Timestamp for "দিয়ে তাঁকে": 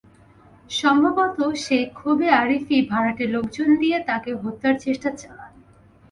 3.75-4.31